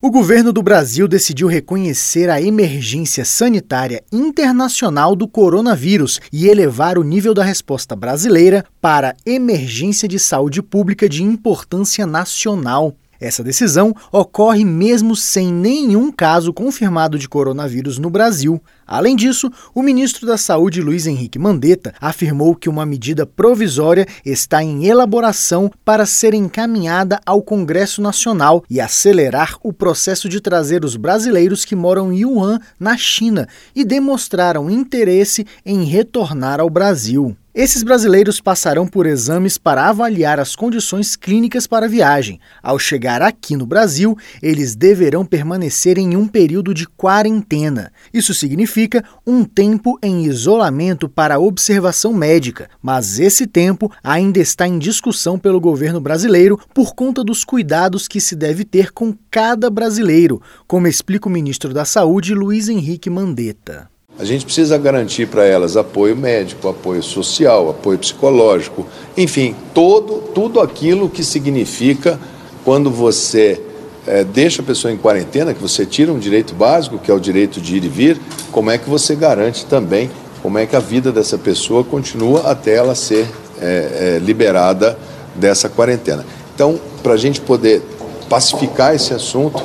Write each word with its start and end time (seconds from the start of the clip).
O 0.00 0.12
governo 0.12 0.52
do 0.52 0.62
Brasil 0.62 1.08
decidiu 1.08 1.48
reconhecer 1.48 2.30
a 2.30 2.40
emergência 2.40 3.24
sanitária 3.24 4.04
internacional 4.12 5.16
do 5.16 5.26
coronavírus 5.26 6.20
e 6.32 6.46
elevar 6.46 6.98
o 6.98 7.02
nível 7.02 7.34
da 7.34 7.42
resposta 7.42 7.96
brasileira 7.96 8.64
para 8.80 9.16
emergência 9.26 10.06
de 10.06 10.16
saúde 10.16 10.62
pública 10.62 11.08
de 11.08 11.24
importância 11.24 12.06
nacional. 12.06 12.94
Essa 13.20 13.42
decisão 13.42 13.92
ocorre 14.12 14.64
mesmo 14.64 15.16
sem 15.16 15.52
nenhum 15.52 16.12
caso 16.12 16.52
confirmado 16.52 17.18
de 17.18 17.28
coronavírus 17.28 17.98
no 17.98 18.08
Brasil. 18.08 18.62
Além 18.86 19.16
disso, 19.16 19.50
o 19.74 19.82
ministro 19.82 20.24
da 20.24 20.38
Saúde, 20.38 20.80
Luiz 20.80 21.06
Henrique 21.06 21.38
Mandetta, 21.38 21.92
afirmou 22.00 22.54
que 22.54 22.68
uma 22.68 22.86
medida 22.86 23.26
provisória 23.26 24.06
está 24.24 24.62
em 24.62 24.86
elaboração 24.86 25.70
para 25.84 26.06
ser 26.06 26.32
encaminhada 26.32 27.20
ao 27.26 27.42
Congresso 27.42 28.00
Nacional 28.00 28.62
e 28.70 28.80
acelerar 28.80 29.56
o 29.64 29.72
processo 29.72 30.28
de 30.28 30.40
trazer 30.40 30.84
os 30.84 30.94
brasileiros 30.94 31.64
que 31.64 31.74
moram 31.74 32.12
em 32.12 32.24
Wuhan, 32.24 32.60
na 32.78 32.96
China, 32.96 33.48
e 33.74 33.84
demonstraram 33.84 34.70
interesse 34.70 35.44
em 35.66 35.84
retornar 35.84 36.60
ao 36.60 36.70
Brasil. 36.70 37.36
Esses 37.58 37.82
brasileiros 37.82 38.40
passarão 38.40 38.86
por 38.86 39.04
exames 39.04 39.58
para 39.58 39.88
avaliar 39.88 40.38
as 40.38 40.54
condições 40.54 41.16
clínicas 41.16 41.66
para 41.66 41.86
a 41.86 41.88
viagem. 41.88 42.38
Ao 42.62 42.78
chegar 42.78 43.20
aqui 43.20 43.56
no 43.56 43.66
Brasil, 43.66 44.16
eles 44.40 44.76
deverão 44.76 45.26
permanecer 45.26 45.98
em 45.98 46.14
um 46.16 46.28
período 46.28 46.72
de 46.72 46.86
quarentena. 46.86 47.90
Isso 48.14 48.32
significa 48.32 49.04
um 49.26 49.42
tempo 49.42 49.98
em 50.00 50.24
isolamento 50.24 51.08
para 51.08 51.40
observação 51.40 52.14
médica, 52.14 52.70
mas 52.80 53.18
esse 53.18 53.44
tempo 53.44 53.90
ainda 54.04 54.38
está 54.38 54.64
em 54.68 54.78
discussão 54.78 55.36
pelo 55.36 55.60
governo 55.60 56.00
brasileiro 56.00 56.60
por 56.72 56.94
conta 56.94 57.24
dos 57.24 57.42
cuidados 57.42 58.06
que 58.06 58.20
se 58.20 58.36
deve 58.36 58.64
ter 58.64 58.92
com 58.92 59.12
cada 59.28 59.68
brasileiro, 59.68 60.40
como 60.64 60.86
explica 60.86 61.26
o 61.26 61.32
ministro 61.32 61.74
da 61.74 61.84
Saúde, 61.84 62.36
Luiz 62.36 62.68
Henrique 62.68 63.10
Mandetta. 63.10 63.90
A 64.18 64.24
gente 64.24 64.44
precisa 64.44 64.76
garantir 64.76 65.28
para 65.28 65.44
elas 65.44 65.76
apoio 65.76 66.16
médico, 66.16 66.68
apoio 66.68 67.02
social, 67.02 67.70
apoio 67.70 67.98
psicológico, 67.98 68.84
enfim, 69.16 69.54
todo, 69.72 70.22
tudo 70.34 70.60
aquilo 70.60 71.08
que 71.08 71.22
significa 71.22 72.18
quando 72.64 72.90
você 72.90 73.62
é, 74.06 74.24
deixa 74.24 74.60
a 74.60 74.64
pessoa 74.64 74.92
em 74.92 74.96
quarentena, 74.96 75.54
que 75.54 75.62
você 75.62 75.86
tira 75.86 76.12
um 76.12 76.18
direito 76.18 76.52
básico, 76.52 76.98
que 76.98 77.10
é 77.10 77.14
o 77.14 77.20
direito 77.20 77.60
de 77.60 77.76
ir 77.76 77.84
e 77.84 77.88
vir, 77.88 78.20
como 78.50 78.72
é 78.72 78.76
que 78.76 78.90
você 78.90 79.14
garante 79.14 79.64
também 79.66 80.10
como 80.42 80.58
é 80.58 80.66
que 80.66 80.76
a 80.76 80.80
vida 80.80 81.10
dessa 81.10 81.36
pessoa 81.36 81.82
continua 81.82 82.50
até 82.50 82.74
ela 82.76 82.94
ser 82.94 83.26
é, 83.60 84.16
é, 84.16 84.18
liberada 84.22 84.96
dessa 85.34 85.68
quarentena. 85.68 86.24
Então, 86.54 86.78
para 87.02 87.14
a 87.14 87.16
gente 87.16 87.40
poder 87.40 87.82
pacificar 88.28 88.94
esse 88.94 89.12
assunto, 89.12 89.62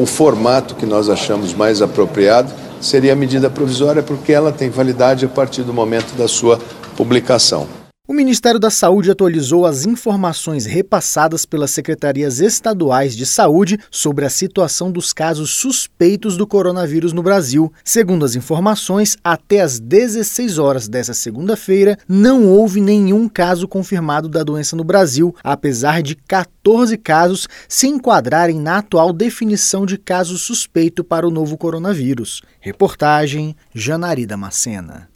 o 0.00 0.06
formato 0.06 0.74
que 0.76 0.86
nós 0.86 1.08
achamos 1.08 1.52
mais 1.52 1.82
apropriado 1.82 2.52
seria 2.84 3.16
medida 3.16 3.48
provisória 3.48 4.02
porque 4.02 4.32
ela 4.32 4.52
tem 4.52 4.70
validade 4.70 5.24
a 5.24 5.28
partir 5.28 5.62
do 5.62 5.72
momento 5.72 6.14
da 6.16 6.28
sua 6.28 6.58
publicação. 6.96 7.83
O 8.14 8.16
Ministério 8.16 8.60
da 8.60 8.70
Saúde 8.70 9.10
atualizou 9.10 9.66
as 9.66 9.86
informações 9.86 10.66
repassadas 10.66 11.44
pelas 11.44 11.72
secretarias 11.72 12.38
estaduais 12.38 13.16
de 13.16 13.26
saúde 13.26 13.76
sobre 13.90 14.24
a 14.24 14.30
situação 14.30 14.92
dos 14.92 15.12
casos 15.12 15.50
suspeitos 15.50 16.36
do 16.36 16.46
coronavírus 16.46 17.12
no 17.12 17.24
Brasil. 17.24 17.72
Segundo 17.82 18.24
as 18.24 18.36
informações, 18.36 19.16
até 19.24 19.62
às 19.62 19.80
16 19.80 20.58
horas 20.60 20.86
dessa 20.86 21.12
segunda-feira, 21.12 21.98
não 22.08 22.46
houve 22.46 22.80
nenhum 22.80 23.28
caso 23.28 23.66
confirmado 23.66 24.28
da 24.28 24.44
doença 24.44 24.76
no 24.76 24.84
Brasil, 24.84 25.34
apesar 25.42 26.00
de 26.00 26.14
14 26.14 26.96
casos 26.96 27.48
se 27.68 27.88
enquadrarem 27.88 28.60
na 28.60 28.78
atual 28.78 29.12
definição 29.12 29.84
de 29.84 29.98
caso 29.98 30.38
suspeito 30.38 31.02
para 31.02 31.26
o 31.26 31.32
novo 31.32 31.58
coronavírus. 31.58 32.42
Reportagem 32.60 33.56
Janari 33.74 34.24
Macena. 34.36 35.12